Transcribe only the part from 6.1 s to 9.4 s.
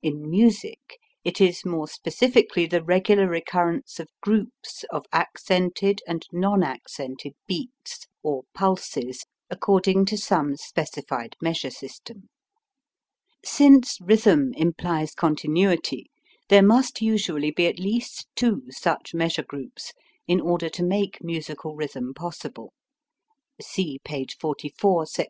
non accented beats (or pulses)